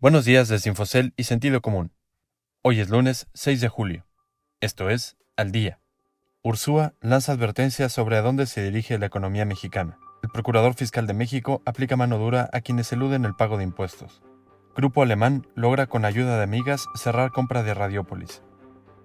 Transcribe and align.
Buenos 0.00 0.24
días 0.24 0.46
desde 0.46 0.70
Infocel 0.70 1.12
y 1.16 1.24
Sentido 1.24 1.60
Común. 1.60 1.90
Hoy 2.62 2.78
es 2.78 2.88
lunes 2.88 3.26
6 3.34 3.60
de 3.60 3.68
julio. 3.68 4.06
Esto 4.60 4.90
es 4.90 5.16
Al 5.36 5.50
Día. 5.50 5.80
Ursúa 6.40 6.94
lanza 7.00 7.32
advertencias 7.32 7.94
sobre 7.94 8.16
a 8.16 8.22
dónde 8.22 8.46
se 8.46 8.62
dirige 8.62 8.96
la 9.00 9.06
economía 9.06 9.44
mexicana. 9.44 9.98
El 10.22 10.28
Procurador 10.28 10.74
Fiscal 10.74 11.08
de 11.08 11.14
México 11.14 11.62
aplica 11.66 11.96
mano 11.96 12.16
dura 12.16 12.48
a 12.52 12.60
quienes 12.60 12.92
eluden 12.92 13.24
el 13.24 13.34
pago 13.34 13.56
de 13.56 13.64
impuestos. 13.64 14.22
Grupo 14.76 15.02
Alemán 15.02 15.48
logra 15.56 15.88
con 15.88 16.04
ayuda 16.04 16.36
de 16.36 16.44
amigas 16.44 16.86
cerrar 16.94 17.32
compra 17.32 17.64
de 17.64 17.74
Radiópolis. 17.74 18.44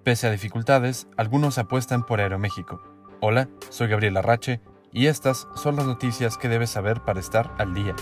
Pese 0.04 0.28
a 0.28 0.30
dificultades, 0.30 1.08
algunos 1.16 1.58
apuestan 1.58 2.06
por 2.06 2.20
Aeroméxico. 2.20 2.80
Hola, 3.20 3.48
soy 3.68 3.88
Gabriel 3.88 4.16
Arrache 4.16 4.60
y 4.92 5.06
estas 5.06 5.48
son 5.56 5.74
las 5.74 5.86
noticias 5.86 6.38
que 6.38 6.48
debes 6.48 6.70
saber 6.70 7.00
para 7.00 7.18
estar 7.18 7.52
al 7.58 7.74
día. 7.74 7.96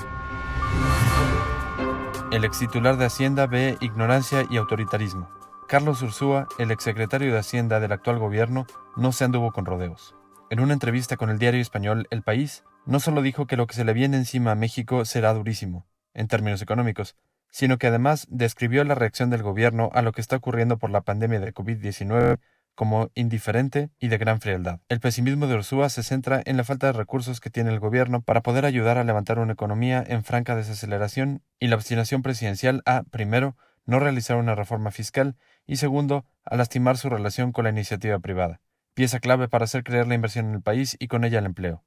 El 2.33 2.47
ex 2.47 2.61
titular 2.61 2.97
de 2.97 3.05
Hacienda 3.05 3.47
ve 3.47 3.77
ignorancia 3.83 4.47
y 4.49 4.57
autoritarismo. 4.57 5.29
Carlos 5.69 6.01
Ursúa, 6.01 6.49
el 6.59 6.71
exsecretario 6.71 7.31
de 7.31 7.39
Hacienda 7.39 7.79
del 7.79 7.93
actual 7.93 8.19
gobierno, 8.19 8.67
no 8.97 9.13
se 9.13 9.25
anduvo 9.25 9.53
con 9.53 9.67
rodeos. 9.67 10.17
En 10.49 10.61
una 10.61 10.73
entrevista 10.73 11.19
con 11.19 11.29
el 11.29 11.39
diario 11.39 11.61
español 11.61 12.07
El 12.11 12.23
País, 12.23 12.65
no 12.87 13.01
solo 13.01 13.21
dijo 13.21 13.47
que 13.47 13.59
lo 13.59 13.67
que 13.67 13.75
se 13.75 13.85
le 13.85 13.93
viene 13.93 14.17
encima 14.17 14.53
a 14.53 14.55
México 14.55 15.05
será 15.05 15.35
durísimo, 15.35 15.87
en 16.15 16.27
términos 16.27 16.63
económicos, 16.63 17.17
sino 17.51 17.77
que 17.77 17.89
además 17.89 18.27
describió 18.31 18.83
la 18.85 18.95
reacción 18.95 19.29
del 19.29 19.43
gobierno 19.43 19.91
a 19.93 20.01
lo 20.01 20.13
que 20.13 20.23
está 20.23 20.37
ocurriendo 20.37 20.79
por 20.79 20.89
la 20.89 21.03
pandemia 21.03 21.39
de 21.39 21.53
COVID-19 21.53 22.39
como 22.75 23.11
indiferente 23.15 23.91
y 23.99 24.09
de 24.09 24.19
gran 24.19 24.41
frialdad. 24.41 24.81
El 24.89 25.01
pesimismo 25.01 25.47
de 25.47 25.57
Ursúa 25.57 25.89
se 25.89 26.03
centra 26.03 26.43
en 26.45 26.57
la 26.57 26.65
falta 26.65 26.87
de 26.87 26.93
recursos 26.93 27.41
que 27.41 27.51
tiene 27.51 27.71
el 27.71 27.81
gobierno 27.81 28.23
para 28.23 28.43
poder 28.43 28.65
ayudar 28.65 28.99
a 28.99 29.05
levantar 29.05 29.39
una 29.39 29.53
economía 29.53 30.03
en 30.07 30.25
franca 30.25 30.57
desaceleración 30.57 31.43
y 31.59 31.69
la 31.69 31.77
obstinación 31.77 32.23
presidencial 32.23 32.83
a, 32.87 33.03
primero, 33.05 33.57
no 33.85 33.99
realizar 33.99 34.37
una 34.37 34.55
reforma 34.55 34.91
fiscal 34.91 35.37
y, 35.67 35.77
segundo, 35.77 36.25
a 36.45 36.57
lastimar 36.57 36.97
su 36.97 37.09
relación 37.09 37.53
con 37.53 37.65
la 37.65 37.71
iniciativa 37.71 38.19
privada, 38.19 38.61
pieza 38.95 39.21
clave 39.21 39.49
para 39.49 39.65
hacer 39.65 39.85
creer 39.85 40.07
la 40.07 40.15
inversión 40.15 40.47
en 40.47 40.55
el 40.55 40.63
país 40.63 40.97
y 40.99 41.09
con 41.09 41.25
ella 41.25 41.39
el 41.39 41.47
empleo. 41.47 41.85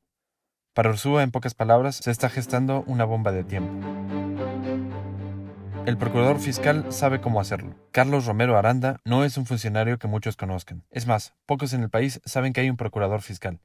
Para 0.74 0.90
Ursúa, 0.90 1.24
en 1.24 1.32
pocas 1.32 1.54
palabras, 1.54 1.96
se 1.96 2.12
está 2.12 2.30
gestando 2.30 2.84
una 2.86 3.06
bomba 3.06 3.32
de 3.32 3.46
tiempo. 3.46 3.95
El 5.86 5.98
procurador 5.98 6.40
fiscal 6.40 6.92
sabe 6.92 7.22
cómo 7.22 7.40
hacerlo. 7.40 7.76
Carlos 7.92 8.26
Romero 8.26 8.58
Aranda 8.58 9.02
no 9.06 9.24
es 9.24 9.38
un 9.38 9.46
funcionario 9.46 10.00
que 10.00 10.08
muchos 10.08 10.36
conozcan. 10.36 10.84
Es 10.90 11.06
más, 11.06 11.36
pocos 11.46 11.74
en 11.74 11.84
el 11.84 11.92
país 11.92 12.22
saben 12.26 12.54
que 12.54 12.62
hay 12.62 12.72
un 12.72 12.76
procurador 12.76 13.22
fiscal. 13.22 13.60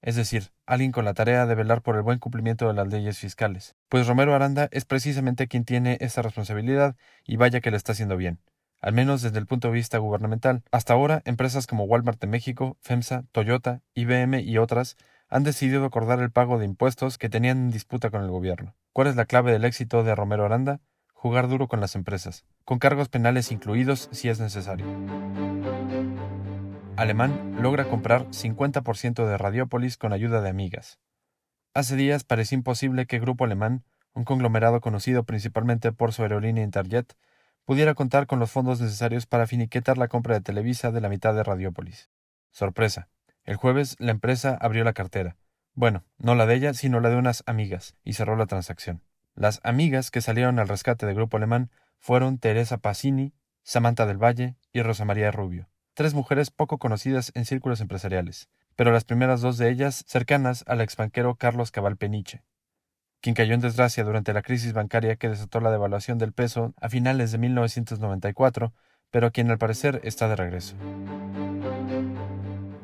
Es 0.00 0.16
decir, 0.16 0.52
alguien 0.64 0.90
con 0.90 1.04
la 1.04 1.12
tarea 1.12 1.44
de 1.44 1.54
velar 1.54 1.82
por 1.82 1.96
el 1.96 2.02
buen 2.02 2.18
cumplimiento 2.18 2.66
de 2.66 2.72
las 2.72 2.88
leyes 2.88 3.18
fiscales. 3.18 3.76
Pues 3.90 4.06
Romero 4.06 4.34
Aranda 4.34 4.70
es 4.70 4.86
precisamente 4.86 5.48
quien 5.48 5.66
tiene 5.66 5.98
esta 6.00 6.22
responsabilidad 6.22 6.96
y 7.26 7.36
vaya 7.36 7.60
que 7.60 7.70
le 7.70 7.76
está 7.76 7.92
haciendo 7.92 8.16
bien. 8.16 8.40
Al 8.80 8.94
menos 8.94 9.20
desde 9.20 9.38
el 9.38 9.46
punto 9.46 9.68
de 9.68 9.74
vista 9.74 9.98
gubernamental. 9.98 10.62
Hasta 10.72 10.94
ahora, 10.94 11.20
empresas 11.26 11.66
como 11.66 11.84
Walmart 11.84 12.18
de 12.18 12.26
México, 12.26 12.78
FEMSA, 12.80 13.24
Toyota, 13.32 13.82
IBM 13.92 14.40
y 14.40 14.56
otras 14.56 14.96
han 15.28 15.42
decidido 15.42 15.84
acordar 15.84 16.20
el 16.20 16.30
pago 16.30 16.58
de 16.58 16.64
impuestos 16.64 17.18
que 17.18 17.28
tenían 17.28 17.58
en 17.58 17.70
disputa 17.70 18.08
con 18.08 18.22
el 18.22 18.30
gobierno. 18.30 18.74
¿Cuál 18.94 19.08
es 19.08 19.16
la 19.16 19.26
clave 19.26 19.52
del 19.52 19.66
éxito 19.66 20.04
de 20.04 20.14
Romero 20.14 20.46
Aranda? 20.46 20.80
Jugar 21.26 21.48
duro 21.48 21.66
con 21.66 21.80
las 21.80 21.96
empresas, 21.96 22.44
con 22.64 22.78
cargos 22.78 23.08
penales 23.08 23.50
incluidos 23.50 24.08
si 24.12 24.28
es 24.28 24.38
necesario. 24.38 24.86
Alemán 26.96 27.56
logra 27.60 27.88
comprar 27.88 28.28
50% 28.28 29.26
de 29.26 29.36
Radiópolis 29.36 29.96
con 29.96 30.12
ayuda 30.12 30.40
de 30.40 30.50
amigas. 30.50 31.00
Hace 31.74 31.96
días 31.96 32.22
parecía 32.22 32.54
imposible 32.54 33.06
que 33.06 33.18
Grupo 33.18 33.44
Alemán, 33.44 33.82
un 34.14 34.22
conglomerado 34.22 34.80
conocido 34.80 35.24
principalmente 35.24 35.90
por 35.90 36.12
su 36.12 36.22
aerolínea 36.22 36.62
Interjet, 36.62 37.16
pudiera 37.64 37.94
contar 37.94 38.28
con 38.28 38.38
los 38.38 38.52
fondos 38.52 38.80
necesarios 38.80 39.26
para 39.26 39.48
finiquetar 39.48 39.98
la 39.98 40.06
compra 40.06 40.34
de 40.34 40.42
Televisa 40.42 40.92
de 40.92 41.00
la 41.00 41.08
mitad 41.08 41.34
de 41.34 41.42
Radiópolis. 41.42 42.08
Sorpresa. 42.52 43.08
El 43.42 43.56
jueves 43.56 43.96
la 43.98 44.12
empresa 44.12 44.56
abrió 44.60 44.84
la 44.84 44.92
cartera. 44.92 45.36
Bueno, 45.74 46.04
no 46.18 46.36
la 46.36 46.46
de 46.46 46.54
ella, 46.54 46.72
sino 46.72 47.00
la 47.00 47.10
de 47.10 47.16
unas 47.16 47.42
amigas, 47.46 47.96
y 48.04 48.12
cerró 48.12 48.36
la 48.36 48.46
transacción. 48.46 49.02
Las 49.36 49.60
amigas 49.64 50.10
que 50.10 50.22
salieron 50.22 50.58
al 50.58 50.66
rescate 50.66 51.04
del 51.04 51.14
grupo 51.14 51.36
alemán 51.36 51.70
fueron 51.98 52.38
Teresa 52.38 52.78
Pacini, 52.78 53.34
Samantha 53.62 54.06
del 54.06 54.16
Valle 54.16 54.56
y 54.72 54.80
Rosa 54.80 55.04
María 55.04 55.30
Rubio, 55.30 55.68
tres 55.92 56.14
mujeres 56.14 56.50
poco 56.50 56.78
conocidas 56.78 57.32
en 57.34 57.44
círculos 57.44 57.82
empresariales, 57.82 58.48
pero 58.76 58.92
las 58.92 59.04
primeras 59.04 59.42
dos 59.42 59.58
de 59.58 59.68
ellas 59.68 60.04
cercanas 60.06 60.64
al 60.66 60.80
exbanquero 60.80 61.34
Carlos 61.34 61.70
Cabal 61.70 61.98
Peniche, 61.98 62.44
quien 63.20 63.34
cayó 63.34 63.52
en 63.52 63.60
desgracia 63.60 64.04
durante 64.04 64.32
la 64.32 64.40
crisis 64.40 64.72
bancaria 64.72 65.16
que 65.16 65.28
desató 65.28 65.60
la 65.60 65.70
devaluación 65.70 66.16
del 66.16 66.32
peso 66.32 66.72
a 66.80 66.88
finales 66.88 67.30
de 67.30 67.38
1994, 67.38 68.72
pero 69.10 69.32
quien 69.32 69.50
al 69.50 69.58
parecer 69.58 70.00
está 70.02 70.28
de 70.28 70.36
regreso. 70.36 70.76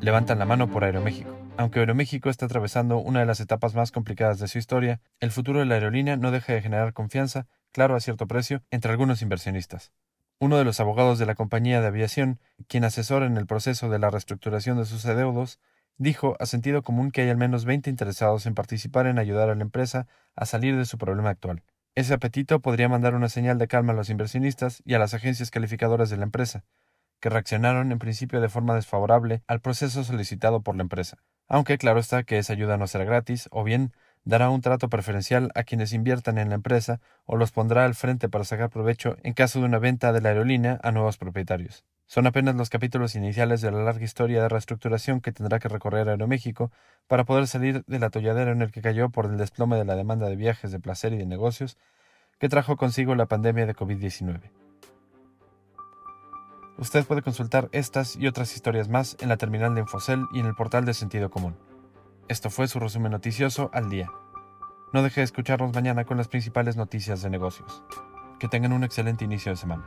Levantan 0.00 0.38
la 0.38 0.44
mano 0.44 0.70
por 0.70 0.84
Aeroméxico. 0.84 1.41
Aunque 1.58 1.80
Aeroméxico 1.80 2.30
está 2.30 2.46
atravesando 2.46 2.98
una 2.98 3.20
de 3.20 3.26
las 3.26 3.40
etapas 3.40 3.74
más 3.74 3.92
complicadas 3.92 4.38
de 4.38 4.48
su 4.48 4.56
historia, 4.56 5.00
el 5.20 5.30
futuro 5.30 5.58
de 5.60 5.66
la 5.66 5.74
aerolínea 5.74 6.16
no 6.16 6.30
deja 6.30 6.54
de 6.54 6.62
generar 6.62 6.94
confianza, 6.94 7.46
claro 7.72 7.94
a 7.94 8.00
cierto 8.00 8.26
precio, 8.26 8.62
entre 8.70 8.90
algunos 8.90 9.20
inversionistas. 9.20 9.92
Uno 10.38 10.56
de 10.56 10.64
los 10.64 10.80
abogados 10.80 11.18
de 11.18 11.26
la 11.26 11.34
compañía 11.34 11.82
de 11.82 11.86
aviación, 11.86 12.40
quien 12.68 12.84
asesora 12.84 13.26
en 13.26 13.36
el 13.36 13.46
proceso 13.46 13.90
de 13.90 13.98
la 13.98 14.08
reestructuración 14.08 14.78
de 14.78 14.86
sus 14.86 15.04
adeudos, 15.04 15.60
dijo 15.98 16.36
a 16.40 16.46
sentido 16.46 16.82
común 16.82 17.10
que 17.10 17.20
hay 17.20 17.28
al 17.28 17.36
menos 17.36 17.66
20 17.66 17.90
interesados 17.90 18.46
en 18.46 18.54
participar 18.54 19.06
en 19.06 19.18
ayudar 19.18 19.50
a 19.50 19.54
la 19.54 19.62
empresa 19.62 20.06
a 20.34 20.46
salir 20.46 20.76
de 20.78 20.86
su 20.86 20.96
problema 20.96 21.28
actual. 21.30 21.62
Ese 21.94 22.14
apetito 22.14 22.60
podría 22.60 22.88
mandar 22.88 23.14
una 23.14 23.28
señal 23.28 23.58
de 23.58 23.68
calma 23.68 23.92
a 23.92 23.96
los 23.96 24.08
inversionistas 24.08 24.82
y 24.86 24.94
a 24.94 24.98
las 24.98 25.12
agencias 25.12 25.50
calificadoras 25.50 26.08
de 26.08 26.16
la 26.16 26.24
empresa, 26.24 26.64
que 27.20 27.28
reaccionaron 27.28 27.92
en 27.92 27.98
principio 27.98 28.40
de 28.40 28.48
forma 28.48 28.74
desfavorable 28.74 29.42
al 29.46 29.60
proceso 29.60 30.02
solicitado 30.02 30.62
por 30.62 30.74
la 30.76 30.82
empresa 30.82 31.18
aunque 31.52 31.76
claro 31.76 32.00
está 32.00 32.22
que 32.22 32.38
esa 32.38 32.54
ayuda 32.54 32.78
no 32.78 32.86
será 32.86 33.04
gratis, 33.04 33.46
o 33.52 33.62
bien 33.62 33.92
dará 34.24 34.48
un 34.48 34.62
trato 34.62 34.88
preferencial 34.88 35.50
a 35.54 35.64
quienes 35.64 35.92
inviertan 35.92 36.38
en 36.38 36.48
la 36.48 36.54
empresa 36.54 36.98
o 37.26 37.36
los 37.36 37.52
pondrá 37.52 37.84
al 37.84 37.94
frente 37.94 38.30
para 38.30 38.44
sacar 38.44 38.70
provecho 38.70 39.18
en 39.22 39.34
caso 39.34 39.58
de 39.58 39.66
una 39.66 39.78
venta 39.78 40.14
de 40.14 40.22
la 40.22 40.30
aerolínea 40.30 40.80
a 40.82 40.92
nuevos 40.92 41.18
propietarios. 41.18 41.84
Son 42.06 42.26
apenas 42.26 42.54
los 42.54 42.70
capítulos 42.70 43.14
iniciales 43.16 43.60
de 43.60 43.70
la 43.70 43.82
larga 43.82 44.02
historia 44.02 44.40
de 44.40 44.48
reestructuración 44.48 45.20
que 45.20 45.32
tendrá 45.32 45.58
que 45.58 45.68
recorrer 45.68 46.08
Aeroméxico 46.08 46.72
para 47.06 47.24
poder 47.24 47.46
salir 47.46 47.84
del 47.84 48.04
atolladero 48.04 48.52
en 48.52 48.62
el 48.62 48.72
que 48.72 48.80
cayó 48.80 49.10
por 49.10 49.26
el 49.26 49.36
desplome 49.36 49.76
de 49.76 49.84
la 49.84 49.94
demanda 49.94 50.30
de 50.30 50.36
viajes 50.36 50.72
de 50.72 50.80
placer 50.80 51.12
y 51.12 51.18
de 51.18 51.26
negocios 51.26 51.76
que 52.38 52.48
trajo 52.48 52.78
consigo 52.78 53.14
la 53.14 53.26
pandemia 53.26 53.66
de 53.66 53.74
COVID-19. 53.74 54.61
Usted 56.78 57.04
puede 57.04 57.22
consultar 57.22 57.68
estas 57.72 58.16
y 58.16 58.26
otras 58.26 58.54
historias 58.54 58.88
más 58.88 59.16
en 59.20 59.28
la 59.28 59.36
terminal 59.36 59.74
de 59.74 59.82
Infocel 59.82 60.24
y 60.32 60.40
en 60.40 60.46
el 60.46 60.54
portal 60.54 60.84
de 60.84 60.94
Sentido 60.94 61.30
Común. 61.30 61.56
Esto 62.28 62.50
fue 62.50 62.66
su 62.66 62.80
resumen 62.80 63.12
noticioso 63.12 63.70
al 63.72 63.90
día. 63.90 64.08
No 64.92 65.02
deje 65.02 65.20
de 65.20 65.24
escucharnos 65.24 65.74
mañana 65.74 66.04
con 66.04 66.16
las 66.16 66.28
principales 66.28 66.76
noticias 66.76 67.22
de 67.22 67.30
negocios. 67.30 67.82
Que 68.38 68.48
tengan 68.48 68.72
un 68.72 68.84
excelente 68.84 69.24
inicio 69.24 69.52
de 69.52 69.56
semana. 69.56 69.84